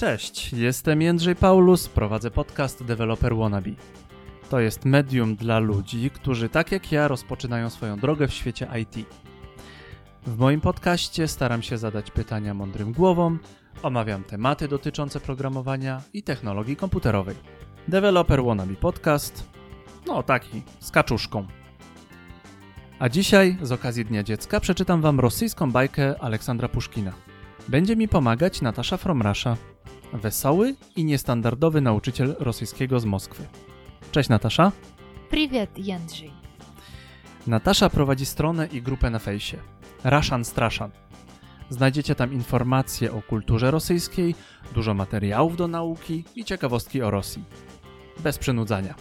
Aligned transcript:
Cześć, 0.00 0.52
jestem 0.52 1.02
Jędrzej 1.02 1.36
Paulus, 1.36 1.88
prowadzę 1.88 2.30
podcast 2.30 2.84
Developer 2.84 3.36
Wannabe. 3.36 3.70
To 4.50 4.60
jest 4.60 4.84
medium 4.84 5.36
dla 5.36 5.58
ludzi, 5.58 6.10
którzy 6.10 6.48
tak 6.48 6.72
jak 6.72 6.92
ja 6.92 7.08
rozpoczynają 7.08 7.70
swoją 7.70 7.98
drogę 7.98 8.28
w 8.28 8.34
świecie 8.34 8.68
IT. 8.82 9.06
W 10.26 10.38
moim 10.38 10.60
podcaście 10.60 11.28
staram 11.28 11.62
się 11.62 11.78
zadać 11.78 12.10
pytania 12.10 12.54
mądrym 12.54 12.92
głowom, 12.92 13.38
omawiam 13.82 14.24
tematy 14.24 14.68
dotyczące 14.68 15.20
programowania 15.20 16.02
i 16.12 16.22
technologii 16.22 16.76
komputerowej. 16.76 17.36
Developer 17.88 18.44
Wannabe 18.44 18.74
Podcast, 18.74 19.48
no 20.06 20.22
taki, 20.22 20.62
z 20.78 20.90
kaczuszką. 20.90 21.46
A 22.98 23.08
dzisiaj, 23.08 23.56
z 23.62 23.72
okazji 23.72 24.04
Dnia 24.04 24.22
Dziecka, 24.22 24.60
przeczytam 24.60 25.00
wam 25.00 25.20
rosyjską 25.20 25.72
bajkę 25.72 26.14
Aleksandra 26.20 26.68
Puszkina. 26.68 27.12
Będzie 27.68 27.96
mi 27.96 28.08
pomagać 28.08 28.62
Natasza 28.62 28.96
Fromrasza, 28.96 29.56
wesoły 30.13 30.75
i 30.95 31.05
niestandardowy 31.05 31.81
nauczyciel 31.81 32.35
rosyjskiego 32.39 32.99
z 32.99 33.05
Moskwy. 33.05 33.47
Cześć 34.11 34.29
Natasza. 34.29 34.71
Привет, 35.29 35.77
Jędrzej. 35.77 36.31
Natasza 37.47 37.89
prowadzi 37.89 38.25
stronę 38.25 38.67
i 38.67 38.81
grupę 38.81 39.09
na 39.09 39.19
fejsie 39.19 39.57
Russian 40.03 40.45
Strashan. 40.45 40.91
Znajdziecie 41.69 42.15
tam 42.15 42.33
informacje 42.33 43.13
o 43.13 43.21
kulturze 43.21 43.71
rosyjskiej, 43.71 44.35
dużo 44.73 44.93
materiałów 44.93 45.57
do 45.57 45.67
nauki 45.67 46.23
i 46.35 46.45
ciekawostki 46.45 47.01
o 47.01 47.11
Rosji. 47.11 47.43
Bez 48.19 48.37
przynudzania. 48.37 48.95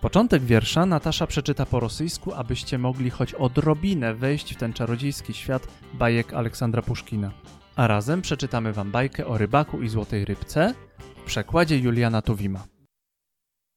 Początek 0.00 0.42
wiersza 0.42 0.86
Natasza 0.86 1.26
przeczyta 1.26 1.66
po 1.66 1.80
rosyjsku, 1.80 2.32
abyście 2.34 2.78
mogli 2.78 3.10
choć 3.10 3.34
odrobinę 3.34 4.14
wejść 4.14 4.54
w 4.54 4.56
ten 4.56 4.72
czarodziejski 4.72 5.34
świat 5.34 5.68
bajek 5.94 6.34
Aleksandra 6.34 6.82
Puszkina. 6.82 7.30
A 7.76 7.86
razem 7.86 8.22
przeczytamy 8.22 8.72
wam 8.72 8.90
bajkę 8.90 9.26
o 9.26 9.38
rybaku 9.38 9.82
i 9.82 9.88
złotej 9.88 10.24
rybce 10.24 10.74
w 11.16 11.24
przekładzie 11.24 11.78
Juliana 11.78 12.22
Tuwima. 12.22 12.66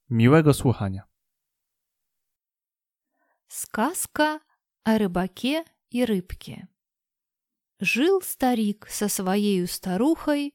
Miłego 0.10 0.54
słuchania. 0.54 1.04
Сказка 3.48 4.40
о 4.84 4.98
рыбаке 4.98 5.64
и 5.92 6.06
рыбке. 6.06 6.68
Жил 7.80 8.22
старик 8.22 8.88
со 8.90 9.10
своей 9.10 9.68
старухой 9.68 10.54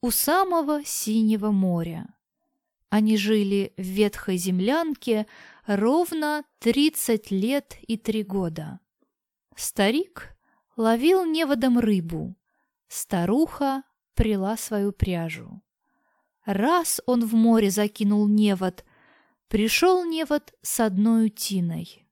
у 0.00 0.10
самого 0.10 0.84
синего 0.84 1.50
моря. 1.50 2.06
Они 2.90 3.16
жили 3.16 3.72
в 3.76 3.82
ветхой 3.82 4.36
землянке 4.36 5.26
ровно 5.66 6.44
30 6.58 7.30
лет 7.30 7.76
и 7.86 7.96
три 7.96 8.24
года. 8.24 8.80
Старик 9.54 10.36
ловил 10.76 11.24
неводом 11.24 11.78
рыбу, 11.78 12.34
старуха 12.95 13.83
прила 14.13 14.57
свою 14.57 14.91
пряжу. 14.91 15.61
Раз 16.45 17.01
он 17.05 17.25
в 17.25 17.33
море 17.33 17.69
закинул 17.69 18.27
невод, 18.27 18.85
пришел 19.47 20.05
невод 20.05 20.53
с 20.61 20.79
одной 20.79 21.27
утиной. 21.27 22.07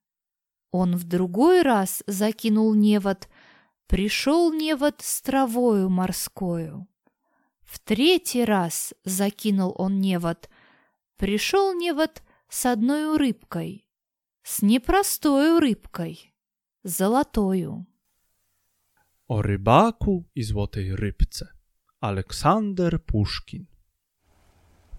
Он 0.71 0.95
в 0.95 1.03
другой 1.03 1.61
раз 1.61 2.03
закинул 2.07 2.73
невод, 2.73 3.29
пришел 3.87 4.51
невод 4.51 5.01
с 5.01 5.21
травою 5.21 5.89
морскою. 5.89 6.87
В 7.61 7.79
третий 7.79 8.43
раз 8.43 8.93
закинул 9.05 9.73
он 9.77 9.99
невод, 9.99 10.49
пришел 11.15 11.73
невод 11.73 12.23
с 12.49 12.65
одной 12.65 13.15
рыбкой, 13.17 13.87
с 14.41 14.61
непростой 14.61 15.59
рыбкой, 15.59 16.35
золотою. 16.83 17.87
O 19.27 19.41
rybaku 19.41 20.23
i 20.35 20.43
złotej 20.43 20.95
rybce. 20.95 21.47
Aleksander 22.01 23.03
Puszkin. 23.03 23.65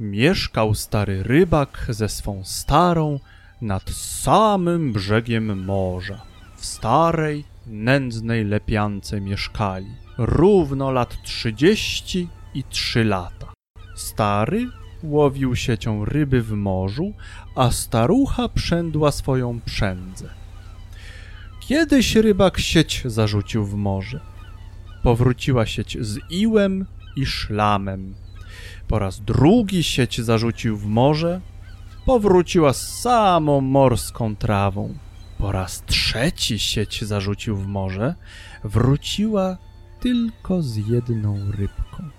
Mieszkał 0.01 0.75
stary 0.75 1.23
rybak 1.23 1.87
ze 1.89 2.09
swą 2.09 2.45
starą 2.45 3.21
nad 3.61 3.91
samym 3.91 4.93
brzegiem 4.93 5.65
morza. 5.65 6.23
W 6.57 6.65
starej, 6.65 7.45
nędznej 7.67 8.45
lepiance 8.45 9.21
mieszkali. 9.21 9.91
Równo 10.19 10.91
lat 10.91 11.23
trzydzieści 11.23 12.29
i 12.55 12.65
trzy 12.65 13.05
lata. 13.05 13.53
Stary 13.95 14.71
łowił 15.03 15.57
siecią 15.57 16.05
ryby 16.05 16.43
w 16.43 16.53
morzu, 16.53 17.13
a 17.57 17.71
starucha 17.71 18.49
przędła 18.49 19.13
swoją 19.13 19.61
przędzę. 19.61 20.44
Kiedyś 21.69 22.15
rybak 22.15 22.59
sieć 22.59 23.03
zarzucił 23.05 23.65
w 23.65 23.75
morze. 23.75 24.21
Powróciła 25.03 25.67
sieć 25.67 25.97
z 26.01 26.19
iłem 26.31 26.87
i 27.17 27.27
szlamem. 27.27 28.15
Po 28.89 28.99
raz 28.99 29.21
drugi 29.21 29.85
sieć 29.85 30.21
zarzucił 30.21 30.77
w 30.77 30.87
morze. 30.87 31.41
Powróciła 32.07 32.73
z 32.73 33.01
samą 33.01 33.61
morską 33.61 34.37
trawą. 34.37 34.95
Po 35.39 35.53
raz 35.53 35.83
trzeci 35.87 36.59
sieć 36.59 37.05
zarzucił 37.05 37.57
w 37.57 37.67
morze. 37.67 38.15
Wróciła 38.65 39.59
tylko 40.01 40.63
z 40.63 40.77
jedną 40.77 41.51
rybką. 41.51 42.11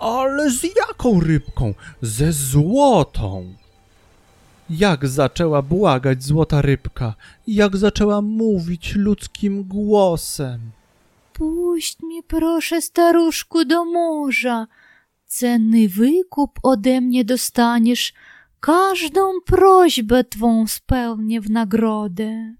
Ale 0.00 0.50
z 0.50 0.62
jaką 0.62 1.20
rybką? 1.20 1.74
Ze 2.02 2.32
złotą! 2.32 3.54
Jak 4.70 5.08
zaczęła 5.08 5.62
błagać 5.62 6.22
złota 6.22 6.62
rybka, 6.62 7.14
jak 7.46 7.76
zaczęła 7.76 8.22
mówić 8.22 8.94
ludzkim 8.96 9.64
głosem. 9.64 10.60
Puść 11.32 12.02
mi 12.02 12.22
proszę 12.22 12.82
staruszku 12.82 13.64
do 13.64 13.84
morza, 13.84 14.66
cenny 15.26 15.88
wykup 15.88 16.50
ode 16.62 17.00
mnie 17.00 17.24
dostaniesz, 17.24 18.12
każdą 18.60 19.20
prośbę 19.46 20.24
twą 20.24 20.66
spełnię 20.66 21.40
w 21.40 21.50
nagrodę. 21.50 22.54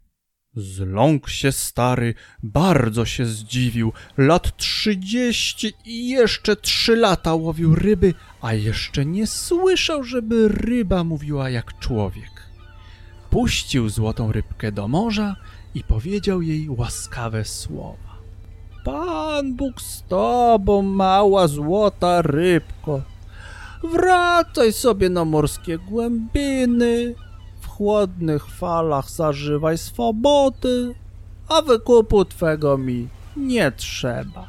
Zląkł 0.55 1.29
się 1.29 1.53
stary, 1.53 2.15
bardzo 2.43 3.05
się 3.05 3.27
zdziwił. 3.27 3.93
Lat 4.17 4.57
trzydzieści 4.57 5.73
i 5.85 6.09
jeszcze 6.09 6.57
trzy 6.57 6.97
lata 6.97 7.35
łowił 7.35 7.75
ryby, 7.75 8.15
a 8.41 8.55
jeszcze 8.55 9.07
nie 9.07 9.27
słyszał, 9.27 10.05
żeby 10.05 10.49
ryba 10.49 11.05
mówiła 11.05 11.51
jak 11.51 11.79
człowiek. 11.79 12.31
Puścił 13.31 13.89
złotą 13.89 14.33
rybkę 14.33 14.73
do 14.73 14.89
morza 14.89 15.37
i 15.75 15.85
powiedział 15.85 16.43
jej 16.43 16.71
łaskawe 16.71 17.45
słowa. 17.45 18.19
Pan 18.85 19.55
Bóg 19.55 19.81
z 19.83 20.03
tobą, 20.03 20.83
mała 20.83 21.49
złota 21.49 22.23
rybko. 22.23 23.03
Wracaj 23.93 24.73
sobie 24.73 25.11
na 25.11 25.25
morskie 25.25 25.79
głębiny, 25.79 27.15
chłodnych 27.81 28.47
falach 28.47 29.11
zażywaj 29.11 29.79
swobody, 29.79 30.95
a 31.49 31.63
wykupu 31.63 32.25
twego 32.25 32.79
mi 32.79 33.09
nie 33.37 33.73
trzeba. 33.73 34.49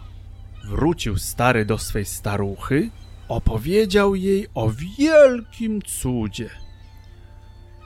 Wrócił 0.64 1.18
stary 1.18 1.66
do 1.66 1.78
swej 1.78 2.06
staruchy, 2.06 2.90
opowiedział 3.28 4.16
jej 4.16 4.48
o 4.56 4.70
wielkim 4.98 5.82
cudzie. 5.82 6.50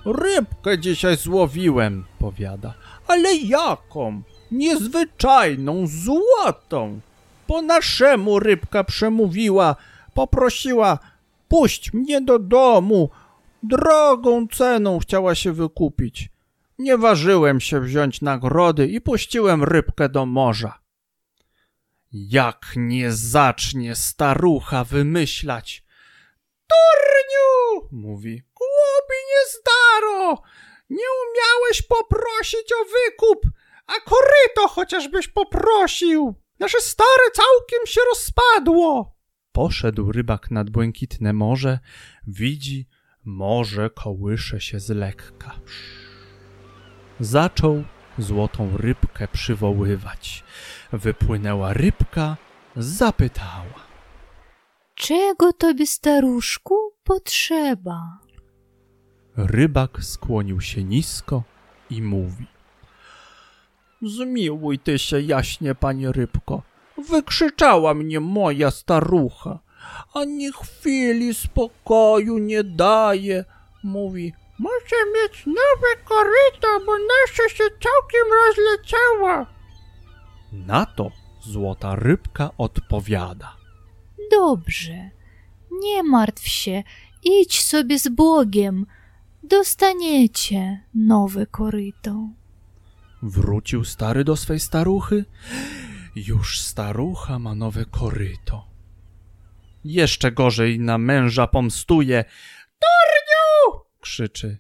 Rybkę 0.06 0.80
dzisiaj 0.80 1.18
złowiłem, 1.18 2.06
powiada, 2.20 2.74
ale 3.08 3.36
jaką? 3.36 4.22
Niezwyczajną, 4.52 5.88
złotą. 5.88 7.00
Po 7.48 7.62
naszemu 7.62 8.40
rybka 8.40 8.84
przemówiła, 8.84 9.76
poprosiła, 10.14 11.00
puść 11.48 11.94
mnie 11.94 12.22
do 12.22 12.40
domu, 12.40 13.10
drogą 13.68 14.48
ceną 14.48 15.00
chciała 15.00 15.36
się 15.36 15.52
wykupić. 15.54 16.30
Nie 16.80 16.98
ważyłem 16.98 17.60
się 17.62 17.82
wziąć 17.82 18.22
nagrody 18.22 18.88
i 18.88 19.02
puściłem 19.02 19.64
rybkę 19.64 20.10
do 20.10 20.26
morza. 20.26 20.80
Jak 22.12 22.66
nie 22.76 23.12
zacznie 23.12 23.96
starucha 23.96 24.84
wymyślać. 24.84 25.84
Turniu, 26.68 27.90
mówi, 27.92 28.42
głupi 28.56 29.20
niezdaro, 29.34 30.42
nie 30.90 31.06
umiałeś 31.26 31.82
poprosić 31.82 32.72
o 32.82 32.86
wykup, 32.86 33.42
a 33.88 33.94
koryto 33.94 34.68
chociażbyś 34.68 35.28
poprosił. 35.28 36.36
Nasze 36.60 36.82
stare 36.82 37.32
całkiem 37.34 37.88
się 37.88 38.02
rozpadło. 38.10 39.16
Poszedł 39.52 40.12
rybak 40.12 40.52
nad 40.52 40.70
błękitne 40.70 41.34
morze, 41.34 41.80
widzi, 42.28 42.88
morze 43.26 43.90
kołysze 43.90 44.62
się 44.62 44.80
z 44.80 44.90
lekka. 44.90 45.52
Zaczął 47.20 47.84
złotą 48.18 48.78
rybkę 48.78 49.28
przywoływać. 49.28 50.44
Wypłynęła 50.94 51.74
rybka, 51.74 52.38
zapytała. 52.76 53.86
Czego 54.96 55.54
tobie, 55.54 55.88
staruszku, 55.88 56.76
potrzeba? 57.04 58.20
Rybak 59.38 60.04
skłonił 60.04 60.62
się 60.62 60.84
nisko 60.84 61.44
i 61.90 62.02
mówi. 62.02 62.46
Zmiłuj 64.02 64.80
ty 64.80 65.00
się 65.00 65.22
jaśnie, 65.22 65.76
panie 65.76 66.12
rybko. 66.12 66.62
Wykrzyczała 67.10 67.94
mnie 67.94 68.20
moja 68.20 68.72
starucha. 68.72 69.60
Ani 70.14 70.52
chwili 70.52 71.34
spokoju 71.34 72.38
nie 72.38 72.64
daje. 72.64 73.46
Mówi, 73.84 74.34
Muszę 74.60 74.96
mieć 75.16 75.46
nowe 75.46 76.04
koryto, 76.06 76.68
bo 76.86 76.92
nasze 76.98 77.50
się 77.56 77.64
całkiem 77.64 78.28
rozleciało. 78.48 79.46
na 80.52 80.86
to 80.86 81.12
złota 81.42 81.96
rybka 81.96 82.50
odpowiada. 82.58 83.56
Dobrze, 84.32 85.10
nie 85.72 86.04
martw 86.04 86.48
się, 86.48 86.84
idź 87.24 87.62
sobie 87.64 88.00
z 88.00 88.08
Bogiem. 88.08 88.86
Dostaniecie 89.44 90.84
nowe 90.96 91.46
koryto. 91.46 92.30
Wrócił 93.22 93.84
stary 93.86 94.24
do 94.24 94.36
swej 94.36 94.60
staruchy. 94.60 95.26
Już 96.16 96.62
starucha 96.62 97.40
ma 97.40 97.56
nowe 97.56 97.86
koryto. 97.86 98.68
Jeszcze 99.86 100.32
gorzej 100.32 100.80
na 100.80 100.98
męża 100.98 101.48
pomstuje. 101.48 102.26
Durniu! 102.82 103.86
krzyczy. 104.02 104.58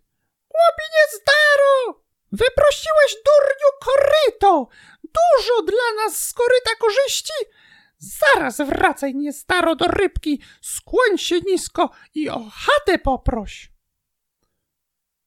Głopinie 0.49 1.03
staro! 1.09 2.03
Wyprosiłeś 2.31 3.15
durniu 3.25 3.69
koryto! 3.79 4.67
Dużo 5.03 5.61
dla 5.61 6.03
nas 6.03 6.27
z 6.27 6.33
koryta 6.33 6.71
korzyści! 6.79 7.33
Zaraz 7.97 8.57
wracaj, 8.57 9.15
nie 9.15 9.33
staro, 9.33 9.75
do 9.75 9.85
rybki, 9.85 10.41
skłoń 10.61 11.17
się 11.17 11.39
nisko 11.41 11.89
i 12.13 12.29
o 12.29 12.49
chatę 12.53 12.99
poproś. 12.99 13.71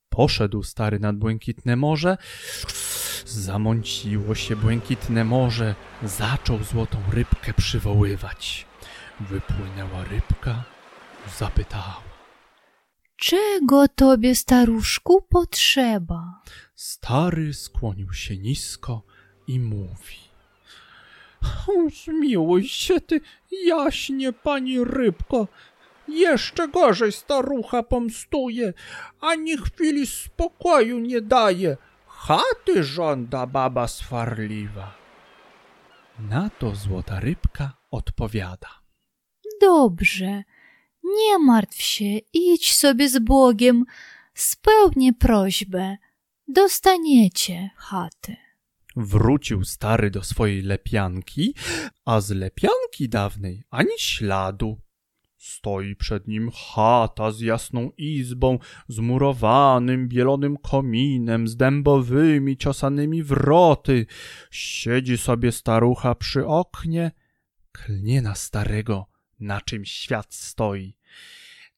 Poszedł 0.09 0.62
stary 0.62 0.99
nad 0.99 1.17
błękitne 1.17 1.77
morze. 1.77 2.17
Zamąciło 3.27 4.35
się 4.35 4.56
błękitne 4.56 5.25
morze. 5.25 5.75
Zaczął 6.03 6.62
złotą 6.62 7.03
rybkę 7.12 7.55
przywoływać. 7.55 8.68
Wypłynęła 9.20 10.05
rybka, 10.05 10.65
zapytała. 11.38 12.03
Czego 13.17 13.88
tobie, 13.88 14.35
staruszku, 14.35 15.23
potrzeba? 15.23 16.43
Stary 16.75 17.55
skłonił 17.55 18.12
się 18.12 18.37
nisko 18.37 19.03
i 19.47 19.61
mówi. 19.61 20.19
Zmiłuj 22.05 22.69
się 22.69 23.00
ty, 23.00 23.20
jaśnie 23.67 24.32
pani 24.32 24.85
rybko. 24.85 25.49
Jeszcze 26.09 26.69
gorzej 26.69 27.12
starucha 27.12 27.82
pomstuje, 27.82 28.73
ani 29.21 29.59
chwili 29.59 30.06
spokoju 30.06 30.99
nie 30.99 31.21
daje. 31.21 31.76
Chaty 32.06 32.85
żąda 32.85 33.47
baba 33.47 33.88
swarliwa. 33.88 34.94
Na 36.19 36.50
to 36.50 36.75
złota 36.75 37.21
rybka 37.21 37.73
odpowiada. 37.91 38.69
Dobrze, 39.61 40.43
nie 41.05 41.39
martw 41.39 41.83
się, 41.83 42.19
idź 42.33 42.75
sobie 42.75 43.09
z 43.09 43.19
Bogiem, 43.19 43.85
spełnię 44.35 45.13
prośbę. 45.13 45.97
Dostaniecie 46.49 47.71
chatę. 47.77 48.37
Wrócił 48.97 49.65
stary 49.65 50.11
do 50.11 50.23
swojej 50.23 50.63
lepianki, 50.63 51.55
a 52.05 52.21
z 52.21 52.31
lepianki 52.31 53.09
dawnej 53.09 53.63
ani 53.71 53.99
śladu. 53.99 54.79
Stoi 55.37 55.97
przed 55.97 56.29
nim 56.29 56.51
chata 56.51 57.31
z 57.31 57.41
jasną 57.41 57.91
izbą, 57.97 58.59
z 58.89 58.99
murowanym, 58.99 60.09
bielonym 60.09 60.57
kominem, 60.57 61.49
z 61.49 61.57
dębowymi, 61.57 62.57
ciosanymi 62.57 63.23
wroty. 63.23 64.07
Siedzi 64.51 65.19
sobie 65.19 65.53
starucha 65.53 66.15
przy 66.15 66.47
oknie, 66.47 67.11
klnie 67.73 68.23
na 68.23 68.35
starego, 68.35 69.07
na 69.40 69.61
czym 69.61 69.85
świat 69.85 70.35
stoi. 70.35 70.96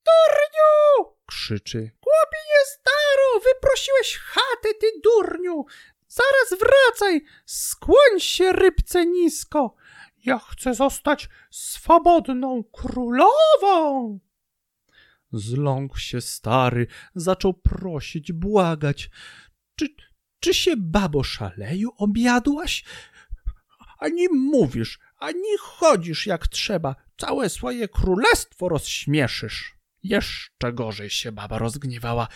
Durniu! 0.07 1.17
Krzyczy. 1.27 1.79
Głopinie 1.79 2.61
staro, 2.67 3.41
wyprosiłeś 3.55 4.17
chatę, 4.17 4.75
ty 4.81 4.87
durniu! 5.05 5.65
Zaraz 6.09 6.61
wracaj, 6.61 7.25
skłoń 7.47 8.21
się 8.21 8.53
rybce 8.53 9.07
nisko. 9.07 9.75
Ja 10.25 10.39
chcę 10.39 10.75
zostać 10.75 11.29
swobodną 11.51 12.65
królową. 12.65 14.19
Zląkł 15.33 15.99
się 15.99 16.21
stary, 16.21 16.87
zaczął 17.15 17.55
prosić, 17.55 18.33
błagać. 18.33 19.11
Czy, 19.77 19.87
czy 20.41 20.55
się, 20.55 20.75
babo 20.77 21.23
szaleju, 21.23 21.91
objadłaś? 21.97 22.85
Ani 23.99 24.29
mówisz, 24.29 24.99
ani 25.21 25.59
chodzisz 25.59 26.27
jak 26.27 26.49
trzeba. 26.49 26.95
Całe 27.19 27.49
swoje 27.49 27.89
królestwo 27.89 28.69
rozśmieszysz. 28.69 29.77
Jeszcze 30.03 30.73
gorzej 30.73 31.11
się 31.11 31.33
baba 31.33 31.59
rozgniewała. 31.59 32.29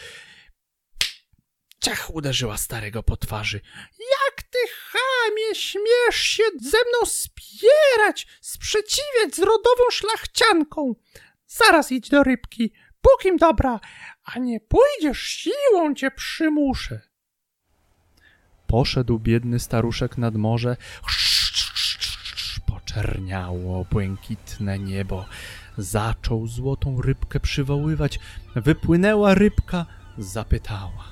Ciach 1.81 2.14
uderzyła 2.14 2.56
starego 2.56 3.02
po 3.02 3.16
twarzy. 3.16 3.60
Jak 3.98 4.42
ty, 4.42 4.58
chamie, 4.90 5.54
śmiesz 5.54 6.16
się 6.16 6.42
ze 6.62 6.78
mną 6.78 7.06
spierać, 7.06 8.26
sprzeciwiać 8.40 9.34
z 9.34 9.38
rodową 9.38 9.84
szlachcianką? 9.90 10.94
Zaraz 11.46 11.92
idź 11.92 12.08
do 12.08 12.22
rybki, 12.22 12.72
Bóg 13.02 13.25
im 13.25 13.36
dobra, 13.36 13.81
a 14.25 14.38
nie 14.38 14.60
pójdziesz, 14.60 15.22
siłą 15.22 15.94
cię 15.94 16.10
przymuszę. 16.10 17.00
Poszedł 18.66 19.19
biedny 19.19 19.58
staruszek 19.60 20.19
nad 20.19 20.34
morze. 20.34 20.76
Poczerniało 22.94 23.87
błękitne 23.91 24.79
niebo. 24.79 25.25
Zaczął 25.79 26.46
złotą 26.46 27.02
rybkę 27.02 27.41
przywoływać. 27.41 28.20
Wypłynęła 28.55 29.35
rybka, 29.35 29.87
zapytała. 30.19 31.05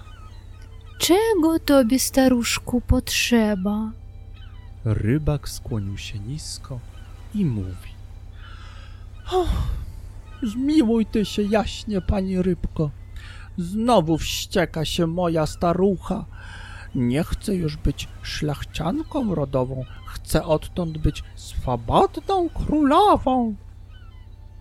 Czego 0.99 1.59
tobie, 1.59 1.99
staruszku, 1.99 2.81
potrzeba? 2.81 3.91
Rybak 4.85 5.49
skłonił 5.49 5.99
się 5.99 6.19
nisko 6.19 6.81
i 7.35 7.45
mówi. 7.45 7.91
Zmiłuj 10.43 11.07
ty 11.07 11.25
się 11.25 11.43
jaśnie, 11.43 12.01
pani 12.01 12.43
rybko. 12.43 12.91
Znowu 13.59 14.19
wścieka 14.19 14.85
się 14.85 15.07
moja 15.07 15.47
starucha. 15.47 16.25
Nie 16.95 17.25
chcę 17.25 17.55
już 17.55 17.77
być 17.77 18.09
szlachcianką 18.23 19.35
rodową, 19.35 19.85
chcę 20.07 20.45
odtąd 20.45 20.99
być 20.99 21.23
swobodną 21.37 22.49
królową. 22.49 23.55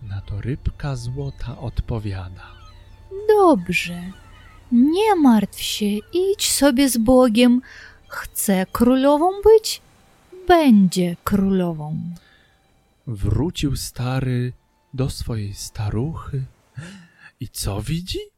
Na 0.02 0.20
to 0.20 0.40
rybka 0.40 0.96
złota 0.96 1.58
odpowiada. 1.58 2.46
Dobrze, 3.28 4.02
nie 4.72 5.16
martw 5.16 5.60
się, 5.60 5.86
idź 6.12 6.50
sobie 6.52 6.88
z 6.88 6.98
Bogiem. 6.98 7.62
Chce 8.08 8.66
królową 8.72 9.30
być? 9.44 9.82
Będzie 10.48 11.16
królową. 11.24 11.98
Wrócił 13.06 13.76
stary 13.76 14.52
do 14.94 15.10
swojej 15.10 15.54
staruchy 15.54 16.44
i 17.40 17.48
co 17.48 17.82
widzi? 17.82 18.31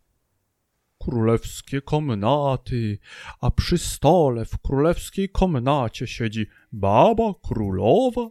Królewskie 1.05 1.81
komnaty, 1.81 2.99
a 3.41 3.51
przy 3.51 3.79
stole 3.79 4.45
w 4.45 4.59
królewskiej 4.59 5.29
komnacie 5.29 6.07
siedzi 6.07 6.47
baba 6.73 7.33
królowa. 7.43 8.29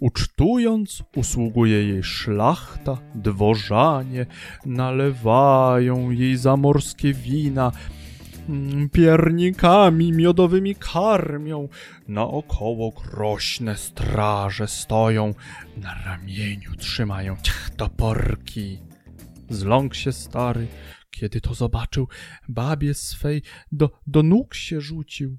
Ucztując, 0.00 1.02
usługuje 1.16 1.88
jej 1.88 2.02
szlachta, 2.02 2.98
dworzanie, 3.14 4.26
nalewają 4.66 6.10
jej 6.10 6.36
zamorskie 6.36 7.14
wina, 7.14 7.72
mm, 8.48 8.88
piernikami 8.88 10.12
miodowymi 10.12 10.74
karmią, 10.74 11.68
naokoło 12.08 12.90
groźne 12.90 13.76
straże 13.76 14.68
stoją, 14.68 15.34
na 15.76 15.94
ramieniu 16.04 16.74
trzymają 16.78 17.36
ciach 17.42 17.70
toporki. 17.70 18.78
Zląkł 19.50 19.94
się 19.94 20.12
stary, 20.12 20.66
kiedy 21.16 21.40
to 21.40 21.54
zobaczył, 21.54 22.08
babie 22.48 22.94
swej 22.94 23.42
do, 23.72 23.90
do 24.06 24.22
nóg 24.22 24.54
się 24.54 24.80
rzucił. 24.80 25.38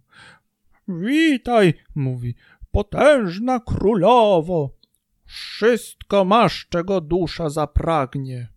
Witaj, 0.88 1.74
mówi, 1.96 2.36
potężna 2.72 3.60
królowo. 3.60 4.78
Wszystko 5.26 6.26
masz, 6.26 6.68
czego 6.70 7.02
dusza 7.02 7.50
zapragnie. 7.50 8.48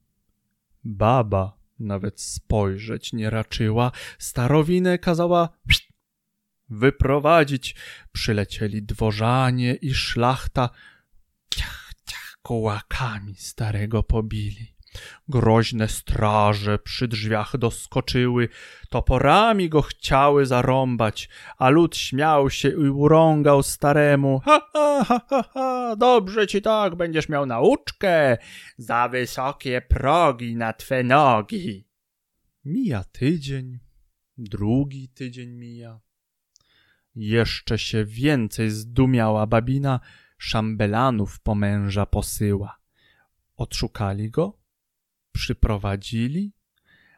Baba 0.85 1.59
nawet 1.79 2.21
spojrzeć 2.21 3.13
nie 3.13 3.31
raczyła, 3.31 3.93
starowinę 4.19 4.99
kazała 4.99 5.49
wyprowadzić. 6.69 7.77
Przylecieli 8.13 8.83
dworzanie 8.83 9.75
i 9.75 9.95
szlachta, 9.95 10.71
ciach, 11.55 11.93
ciach, 12.07 12.39
kołakami 12.43 13.35
starego 13.35 14.03
pobili. 14.03 14.75
Groźne 15.29 15.89
straże 15.89 16.79
przy 16.79 17.09
drzwiach 17.09 17.57
doskoczyły, 17.57 18.49
toporami 18.89 19.69
go 19.69 19.83
chciały 19.83 20.47
zarąbać, 20.47 21.29
a 21.59 21.69
lud 21.69 21.97
śmiał 21.97 22.51
się 22.51 22.69
i 22.69 22.89
urągał 22.89 23.63
staremu. 23.63 24.41
Ha, 24.45 24.61
ha, 24.73 25.05
ha, 25.05 25.21
ha, 25.29 25.45
ha, 25.55 25.97
dobrze 25.97 26.47
ci 26.47 26.63
tak, 26.63 26.95
będziesz 26.95 27.29
miał 27.29 27.47
nauczkę, 27.47 28.39
za 28.79 29.09
wysokie 29.09 29.83
progi 29.89 30.57
na 30.57 30.73
twe 30.73 31.03
nogi. 31.03 31.89
Mija 32.65 33.05
tydzień, 33.05 33.79
drugi 34.39 35.09
tydzień 35.09 35.51
mija. 35.51 36.01
Jeszcze 37.15 37.79
się 37.79 38.05
więcej 38.05 38.71
zdumiała 38.71 39.47
babina, 39.47 40.01
szambelanów 40.39 41.41
po 41.41 41.55
męża 41.55 42.07
posyła. 42.07 42.79
Odszukali 43.57 44.31
go, 44.31 44.60
przyprowadzili, 45.33 46.53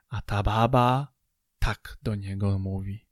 a 0.08 0.22
ta 0.22 0.42
baba 0.42 1.12
tak 1.58 1.98
do 2.02 2.14
niego 2.14 2.58
mówi. 2.58 3.06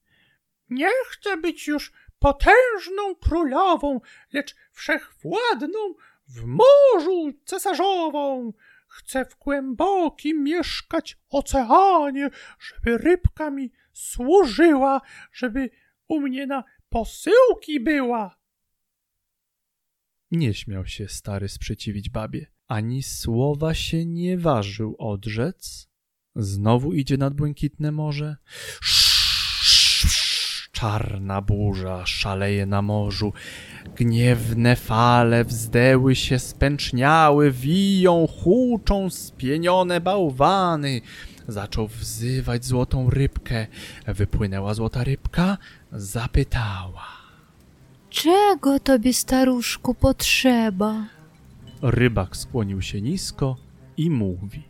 Nie 0.70 0.90
chcę 1.08 1.36
być 1.36 1.66
już 1.66 1.92
potężną 2.18 3.14
królową, 3.20 4.00
lecz 4.32 4.56
wszechwładną 4.72 5.94
w 6.28 6.44
morzu 6.44 7.32
cesarzową. 7.44 8.52
Chcę 8.88 9.24
w 9.24 9.38
głębokim 9.38 10.44
mieszkać 10.44 11.18
oceanie, 11.28 12.30
żeby 12.60 12.98
rybka 12.98 13.50
mi 13.50 13.72
służyła, 13.92 15.00
żeby 15.32 15.70
u 16.08 16.20
mnie 16.20 16.46
na 16.46 16.64
posyłki 16.88 17.80
była. 17.80 18.40
Nie 20.30 20.54
śmiał 20.54 20.86
się 20.86 21.08
stary 21.08 21.48
sprzeciwić 21.48 22.10
babie, 22.10 22.46
ani 22.70 23.02
słowa 23.02 23.74
się 23.74 24.06
nie 24.06 24.38
ważył 24.38 24.96
odrzec. 24.98 25.88
Znowu 26.36 26.92
idzie 26.92 27.16
nad 27.16 27.34
błękitne 27.34 27.92
morze. 27.92 28.36
Czarna 30.72 31.40
burza 31.40 32.06
szaleje 32.06 32.66
na 32.66 32.82
morzu. 32.82 33.32
Gniewne 33.96 34.76
fale 34.76 35.44
wzdęły 35.44 36.16
się, 36.16 36.38
spęczniały, 36.38 37.50
wiją, 37.50 38.26
huczą 38.26 39.10
spienione 39.10 40.00
bałwany. 40.00 41.00
Zaczął 41.48 41.88
wzywać 41.88 42.64
złotą 42.64 43.10
rybkę. 43.10 43.66
Wypłynęła 44.06 44.74
złota 44.74 45.04
rybka, 45.04 45.58
zapytała. 45.92 47.06
Czego 48.10 48.80
tobie, 48.80 49.14
staruszku, 49.14 49.94
potrzeba? 49.94 51.19
Rybak 51.82 52.36
skłonił 52.36 52.82
się 52.82 53.00
nisko 53.00 53.56
i 53.96 54.10
mówi. 54.10 54.62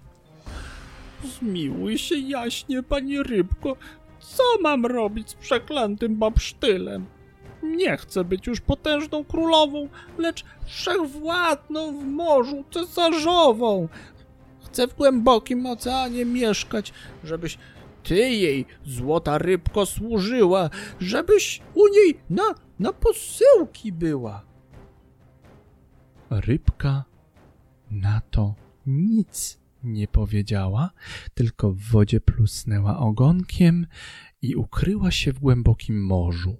Zmiłuj 1.24 1.98
się 1.98 2.18
jaśnie, 2.18 2.82
pani 2.82 3.22
rybko, 3.22 3.76
co 4.20 4.42
mam 4.60 4.86
robić 4.86 5.30
z 5.30 5.34
przeklętym 5.34 6.16
babsztylem? 6.16 7.06
Nie 7.62 7.96
chcę 7.96 8.24
być 8.24 8.46
już 8.46 8.60
potężną 8.60 9.24
królową, 9.24 9.88
lecz 10.18 10.44
wszechwładną 10.66 12.00
w 12.00 12.04
morzu 12.04 12.64
cesarzową. 12.70 13.88
Chcę 14.64 14.88
w 14.88 14.94
głębokim 14.94 15.66
oceanie 15.66 16.24
mieszkać, 16.24 16.92
żebyś 17.24 17.58
ty 18.02 18.16
jej, 18.16 18.66
złota 18.84 19.38
rybko, 19.38 19.86
służyła, 19.86 20.70
żebyś 21.00 21.60
u 21.74 21.88
niej 21.88 22.20
na, 22.30 22.54
na 22.78 22.92
posyłki 22.92 23.92
była. 23.92 24.49
Rybka 26.30 27.04
na 27.90 28.20
to 28.20 28.54
nic 28.86 29.60
nie 29.82 30.08
powiedziała, 30.08 30.90
tylko 31.34 31.72
w 31.72 31.78
wodzie 31.78 32.20
plusnęła 32.20 32.98
ogonkiem 32.98 33.86
i 34.42 34.56
ukryła 34.56 35.10
się 35.10 35.32
w 35.32 35.38
głębokim 35.38 36.06
morzu. 36.06 36.56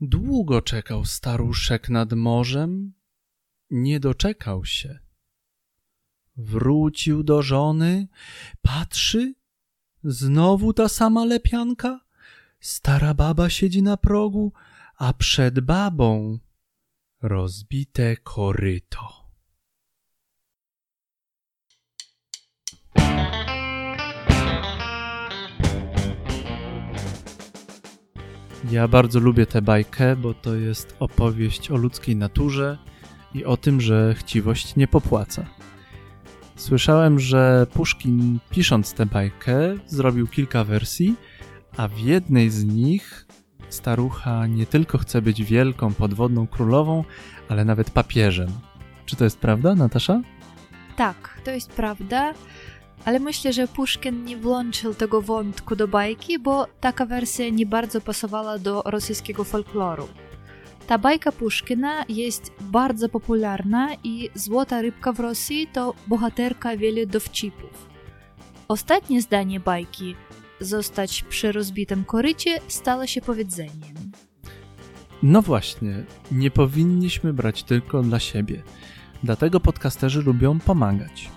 Długo 0.00 0.62
czekał 0.62 1.04
staruszek 1.04 1.88
nad 1.88 2.12
morzem, 2.12 2.92
nie 3.70 4.00
doczekał 4.00 4.64
się. 4.64 4.98
Wrócił 6.36 7.22
do 7.22 7.42
żony, 7.42 8.08
patrzy, 8.62 9.34
znowu 10.04 10.72
ta 10.72 10.88
sama 10.88 11.24
lepianka. 11.24 12.00
Stara 12.60 13.14
baba 13.14 13.50
siedzi 13.50 13.82
na 13.82 13.96
progu, 13.96 14.52
a 14.96 15.12
przed 15.12 15.60
babą 15.60 16.38
rozbite 17.22 18.16
koryto. 18.16 19.26
Ja 28.70 28.88
bardzo 28.88 29.20
lubię 29.20 29.46
tę 29.46 29.62
bajkę, 29.62 30.16
bo 30.16 30.34
to 30.34 30.54
jest 30.54 30.96
opowieść 30.98 31.70
o 31.70 31.76
ludzkiej 31.76 32.16
naturze 32.16 32.78
i 33.34 33.44
o 33.44 33.56
tym, 33.56 33.80
że 33.80 34.14
chciwość 34.14 34.76
nie 34.76 34.88
popłaca. 34.88 35.46
Słyszałem, 36.56 37.20
że 37.20 37.66
Puszkin 37.72 38.38
pisząc 38.50 38.92
tę 38.92 39.06
bajkę 39.06 39.74
zrobił 39.86 40.26
kilka 40.26 40.64
wersji, 40.64 41.14
a 41.76 41.88
w 41.88 41.98
jednej 41.98 42.50
z 42.50 42.64
nich 42.64 43.26
starucha 43.68 44.46
nie 44.46 44.66
tylko 44.66 44.98
chce 44.98 45.22
być 45.22 45.42
wielką 45.42 45.94
podwodną 45.94 46.46
królową, 46.46 47.04
ale 47.48 47.64
nawet 47.64 47.90
papieżem. 47.90 48.48
Czy 49.06 49.16
to 49.16 49.24
jest 49.24 49.38
prawda, 49.38 49.74
Natasza? 49.74 50.20
Tak, 50.96 51.40
to 51.44 51.50
jest 51.50 51.70
prawda, 51.70 52.34
ale 53.04 53.20
myślę, 53.20 53.52
że 53.52 53.68
Puszkin 53.68 54.24
nie 54.24 54.36
włączył 54.36 54.94
tego 54.94 55.22
wątku 55.22 55.76
do 55.76 55.88
bajki, 55.88 56.38
bo 56.38 56.66
taka 56.80 57.06
wersja 57.06 57.48
nie 57.48 57.66
bardzo 57.66 58.00
pasowała 58.00 58.58
do 58.58 58.82
rosyjskiego 58.82 59.44
folkloru. 59.44 60.08
Ta 60.86 60.98
bajka 60.98 61.32
Puszkina 61.32 62.04
jest 62.08 62.52
bardzo 62.60 63.08
popularna 63.08 63.88
i 64.04 64.30
Złota 64.34 64.82
Rybka 64.82 65.12
w 65.12 65.20
Rosji 65.20 65.68
to 65.72 65.94
bohaterka 66.06 66.76
wielu 66.76 67.06
dowcipów. 67.06 67.88
Ostatnie 68.68 69.22
zdanie 69.22 69.60
bajki 69.60 70.16
zostać 70.60 71.22
przy 71.22 71.52
rozbitym 71.52 72.04
korycie 72.04 72.58
stało 72.68 73.06
się 73.06 73.20
powiedzeniem. 73.20 74.12
No 75.22 75.42
właśnie, 75.42 76.04
nie 76.32 76.50
powinniśmy 76.50 77.32
brać 77.32 77.62
tylko 77.62 78.02
dla 78.02 78.20
siebie. 78.20 78.62
Dlatego 79.22 79.60
podcasterzy 79.60 80.22
lubią 80.22 80.58
pomagać. 80.58 81.30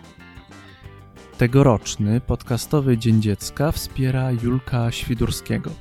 Tegoroczny 1.38 2.22
podcastowy 2.22 2.98
Dzień 2.98 3.22
Dziecka 3.22 3.72
wspiera 3.72 4.32
Julka 4.32 4.92
Świdurskiego. 4.92 5.72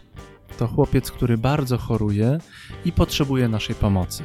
To 0.58 0.66
chłopiec, 0.66 1.10
który 1.10 1.38
bardzo 1.38 1.78
choruje 1.78 2.38
i 2.84 2.92
potrzebuje 2.92 3.48
naszej 3.48 3.74
pomocy. 3.74 4.24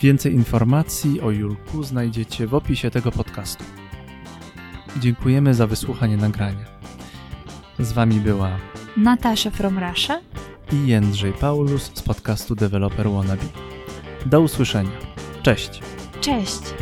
Więcej 0.00 0.34
informacji 0.34 1.20
o 1.20 1.30
Julku 1.30 1.82
znajdziecie 1.82 2.46
w 2.46 2.54
opisie 2.54 2.90
tego 2.90 3.12
podcastu. 3.12 3.64
Dziękujemy 4.96 5.54
za 5.54 5.66
wysłuchanie 5.66 6.16
nagrania. 6.16 6.71
Z 7.82 7.92
Wami 7.92 8.20
była 8.20 8.50
Natasza 8.96 9.50
from 9.50 9.78
Russia 9.78 10.20
i 10.72 10.86
Jędrzej 10.86 11.32
Paulus 11.32 11.90
z 11.94 12.02
podcastu 12.02 12.54
Developer 12.54 13.10
Wannabe. 13.10 13.44
Do 14.26 14.40
usłyszenia. 14.40 14.90
Cześć! 15.42 15.80
Cześć! 16.20 16.81